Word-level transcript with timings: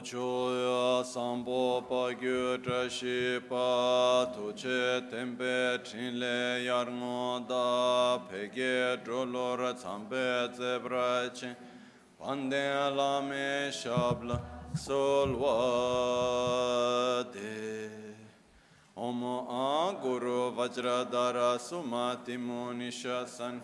choya 0.00 1.04
sambo 1.04 1.82
pa 1.88 2.12
gyu 2.14 2.58
trashi 2.62 3.40
pa 3.48 4.26
tu 4.34 4.52
che 4.52 5.02
tempe 5.10 5.80
chinle 5.84 6.64
yar 6.64 6.86
ngo 6.86 7.46
da 7.48 8.18
pege 8.28 8.96
drolor 9.04 9.74
tsambe 9.74 10.50
zebra 10.56 11.30
chin 11.34 11.56
pande 12.20 12.94
la 12.96 13.20
me 13.20 13.70
shabla 13.70 14.40
solwa 14.74 15.56
de 17.32 17.88
Om 19.00 19.22
A 19.24 19.94
Guru 20.02 20.50
Vajradhara 20.56 21.56
Sumati 21.58 22.36
Munishasan 22.36 23.60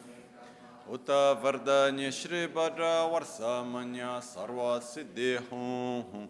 उत 0.90 1.10
वरदान्य 1.44 2.11
श्री 2.11 2.46
वर 2.50 2.82
वर्षमन्य 3.11 4.06
सर्व 4.24 4.61
सिद्धि 4.84 5.34
हूँ 5.48 6.28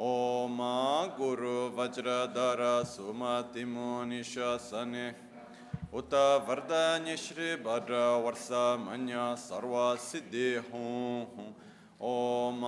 ओम 0.00 0.58
गुरु 1.16 1.56
वज्रधर 1.76 2.62
सुमति 2.86 3.64
मुनिशने 3.66 5.08
उत 5.94 6.14
वरदान्य 6.48 7.16
श्री 7.18 7.54
वर 7.62 7.92
वर्षमन्य 8.24 9.24
सर्व 9.38 9.74
सिद्धि 10.00 10.48
हूँ 10.68 11.54
ओम 12.04 12.60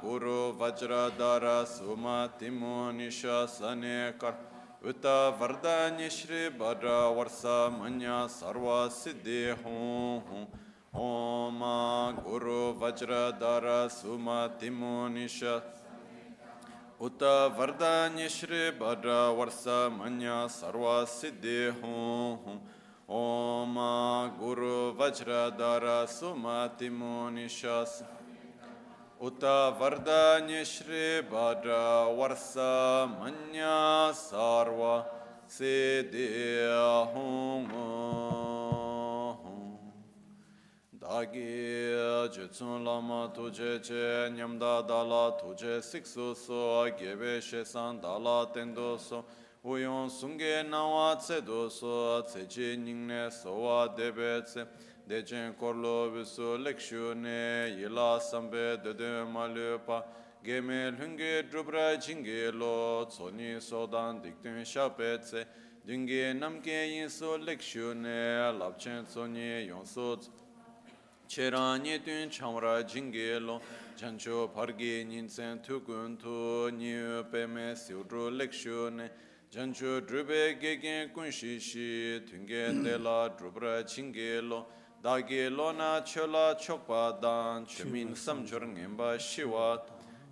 गुरु 0.00 0.38
वज्रधर 0.60 1.44
सुमति 1.68 2.50
मुनिशने 2.52 3.98
कर 4.20 4.88
उत 4.88 5.06
वरदान्य 5.40 6.08
श्री 6.10 6.46
वर 6.58 6.86
वर्षमन्य 7.16 8.26
सर्व 8.30 8.68
सिद्धि 8.92 9.42
हूँ 9.64 10.46
ओम 11.00 11.60
गुरु 12.22 12.60
वज्रधर 12.80 13.66
सुमति 13.90 14.70
मुनिश 14.70 15.38
उत 17.00 17.22
वरदान्य 17.58 18.28
श्री 18.28 18.58
भद्र 18.80 19.14
वर्ष 19.38 19.64
मन्य 19.92 20.34
सर्व 20.50 20.84
सिद्धि 21.10 21.56
हूँ 21.78 22.60
ओम 23.12 23.74
गुरु 24.38 24.76
वज्रधर 25.00 25.86
सुमति 26.10 26.90
मुनिश 26.92 27.62
उत 29.20 29.44
वरदान्य 29.80 30.64
श्री 30.66 31.04
भद्र 31.30 31.80
वर्ष 32.18 32.52
मन्य 33.12 33.72
सर्व 34.20 34.82
सिद्धि 35.50 36.28
हूँ 37.14 38.55
Dāgī 41.07 41.95
jitsun 42.35 42.83
lāma 42.83 43.31
tujē 43.31 43.79
chē 43.79 44.27
nyamdā 44.35 44.83
dālā 44.83 45.39
tujē 45.39 45.79
siksu 45.79 46.35
sō 46.35 46.91
gēbē 46.99 47.39
shēsān 47.39 48.01
dālā 48.03 48.51
tendō 48.51 48.89
sō 48.99 49.21
uyōn 49.63 50.11
sūngē 50.11 50.67
nāwā 50.67 51.15
tsē 51.15 51.37
dō 51.47 51.59
sō 51.71 51.93
tsē 52.27 52.41
chī 52.51 52.75
nīngnē 52.83 53.21
sō 53.31 53.53
wā 53.55 53.77
dēbē 53.95 54.31
tsē 54.51 54.65
dēchēn 55.07 55.55
korlō 55.55 55.95
bīsū 56.11 56.49
lēkshū 56.65 57.13
nē 57.23 57.39
yilā 57.79 58.09
sāmbē 58.27 58.65
dēdē 58.83 59.11
mā 59.31 59.45
lēpā 59.53 60.01
gēmē 60.43 60.81
lhūngē 60.97 61.31
drupra 61.47 61.85
jīngē 61.95 62.51
lō 62.51 62.73
tsōnī 63.13 63.53
sōdān 63.63 64.19
dikdēn 64.25 64.59
shāpē 64.73 65.13
tsē 65.23 65.45
dīngē 65.87 66.35
namkē 66.41 66.81
yīn 66.91 67.07
sō 67.07 67.39
lēkshū 67.47 67.95
nē 67.95 68.19
lāpchēn 68.59 69.07
tsōnī 69.07 69.47
yōn 69.71 69.87
sō 69.87 70.09
tsō 70.25 70.46
Tse 71.27 71.51
Cheranye 71.51 72.03
tun 72.03 72.29
chamra 72.29 72.83
jinge 72.83 73.39
lo 73.41 73.61
chancho 73.97 74.47
parge 74.53 75.05
ninsen 75.05 75.59
tukun 75.61 76.17
tu 76.17 76.71
nyu 76.71 77.23
peme 77.29 77.75
siudru 77.75 78.31
lekshu 78.31 78.93
ne 78.93 79.09
chancho 79.51 80.01
drube 80.01 80.59
gegen 80.59 81.09
kunshi 81.09 81.59
shi 81.59 82.21
tunge 82.25 82.83
tela 82.83 83.29
drubra 83.37 83.83
jinge 83.83 84.41
lo 84.41 84.65
dage 85.03 85.49
lo 85.51 85.71
na 85.73 86.01
chola 86.01 86.55
chokpa 86.55 87.21
dan 87.21 87.65
chemin 87.65 88.13
samchur 88.13 88.61
ngemba 88.61 89.17
shiwa 89.19 89.81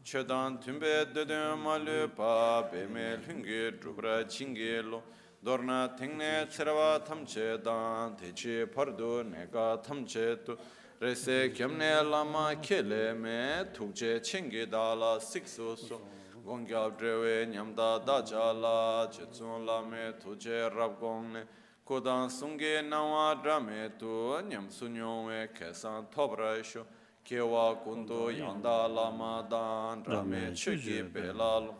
chedan 0.04 0.62
tumbe 0.64 1.14
dedem 1.14 1.60
malu 1.62 2.08
pa 2.16 2.64
peme 2.72 3.18
lunge 3.28 3.80
drubra 3.80 4.24
jinge 4.24 4.82
lo 4.84 5.04
dorna 5.44 5.94
tengne 5.98 6.48
tserawa 6.48 7.06
tamche 7.06 7.62
dan 7.62 8.16
teche 8.16 8.66
pardu 8.66 9.24
neka 9.24 9.84
tamche 9.84 10.44
tu 10.46 10.58
rese 11.06 11.54
kyamne 11.54 12.02
lama 12.10 12.56
kele 12.62 13.14
me 13.14 13.66
tukje 13.74 14.20
chengi 14.20 14.66
dala 14.66 15.20
sikso 15.20 15.78
so. 15.78 16.02
Gongyab 16.46 16.98
drewe 16.98 17.46
nyamda 17.48 18.06
daja 18.06 18.54
la 18.54 19.08
chetsun 19.08 19.66
lame 19.66 20.14
tuje 20.20 20.70
rab 20.76 21.00
gongne 21.00 21.44
kodan 21.86 22.30
sunge 22.30 22.82
nawa 22.90 23.36
drame 23.44 23.92
tu 24.00 24.42
nyam 24.50 24.68
sunyongwe 24.70 25.48
kesan 25.54 26.06
tobra 26.12 26.64
sho. 26.64 26.86
Kewa 27.24 27.76
kundu 27.84 28.30
yanda 28.32 28.88
lama 28.88 29.46
dan 29.50 30.04
drame 30.04 30.54
chugi 30.54 31.04
pelalo 31.04 31.74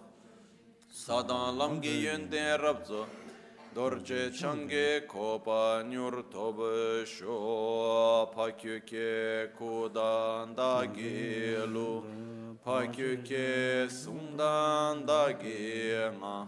sadan 0.92 1.58
lamgi 1.58 2.04
yönde 2.06 2.58
rabzo 2.60 3.06
dorje 3.76 4.32
change 4.32 5.06
kopa 5.06 5.84
nyur 5.84 6.24
tobe 6.32 7.06
sho 7.06 8.26
pakyuke 8.34 9.50
kudan 9.58 10.56
da 10.56 10.86
gilu 10.86 12.04
pakyuke 12.66 13.90
sundan 13.90 15.06
da 15.06 15.24
gima 15.34 16.48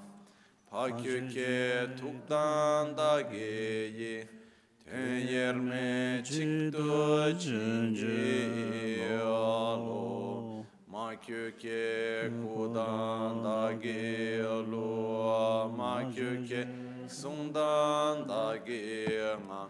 pakyuke 0.72 1.90
tukdan 2.00 2.96
da 2.96 3.20
geyi 3.22 4.24
ten 4.86 5.28
yerme 5.28 6.24
çıktı 6.24 7.36
cinci 7.40 9.04
alo 9.22 10.64
makyuke 10.90 12.32
kudan 12.42 13.44
da 13.44 13.74
gilu 13.84 14.88
makyuke 15.78 16.77
sundan 17.22 18.30
da 18.30 18.58
gema 18.58 19.70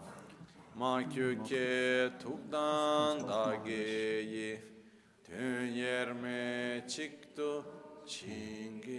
ma 0.76 1.02
köke 1.08 2.10
tukdan 2.22 3.28
da 3.28 3.56
geyi. 3.64 4.60
Tün 5.24 5.66
yerme 5.66 6.84
çıktı 6.88 7.62
çingi. 8.06 8.98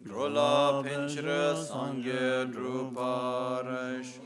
Drola 0.04 0.82
pinchira 0.82 1.54
sangye 1.54 2.50
druparash 2.50 4.18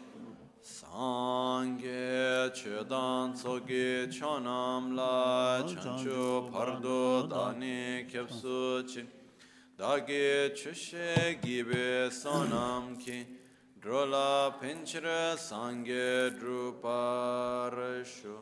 Sangye 0.92 2.50
chedan 2.54 3.32
tsoge 3.34 4.08
chonam 4.08 4.94
la 4.96 5.62
chanchu 5.66 6.50
pardo 6.52 7.26
dani 7.26 8.06
kyapsu 8.10 8.86
chi 8.86 9.02
Dage 9.76 10.52
chushe 10.54 11.38
gibe 11.42 12.10
sonam 12.10 12.96
ki 12.98 13.26
Drola 13.80 14.54
pinchira 14.60 15.36
sangye 15.36 16.30
druparashu 16.38 18.36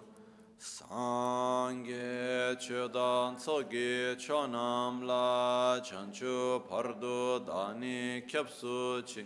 Sangye 0.58 2.56
chedan 2.60 3.36
tsoge 3.36 4.16
chonam 4.16 5.02
la 5.06 5.80
chanchu 5.80 6.62
pardo 6.68 7.40
dani 7.40 8.22
kyapsu 8.28 9.02
chi 9.06 9.24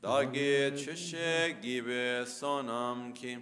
Dagi 0.00 0.70
chushe 0.76 1.58
gibe 1.60 2.24
sonam 2.24 3.12
ki 3.12 3.36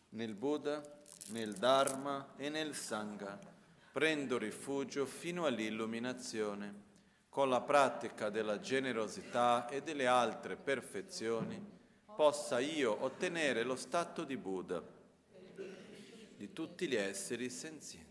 Nel 0.09 0.33
Buddha, 0.33 0.81
nel 1.27 1.53
Dharma 1.53 2.33
e 2.37 2.49
nel 2.49 2.73
Sangha 2.73 3.39
prendo 3.91 4.39
rifugio 4.39 5.05
fino 5.05 5.45
all'illuminazione 5.45 6.87
con 7.29 7.47
la 7.47 7.61
pratica 7.61 8.31
della 8.31 8.59
generosità 8.59 9.67
e 9.69 9.83
delle 9.83 10.07
altre 10.07 10.55
perfezioni, 10.55 11.63
possa 12.15 12.57
io 12.57 13.03
ottenere 13.03 13.61
lo 13.61 13.75
stato 13.75 14.23
di 14.23 14.35
Buddha 14.35 14.81
di 16.35 16.53
tutti 16.53 16.87
gli 16.87 16.95
esseri 16.95 17.51
senzienti. 17.51 18.08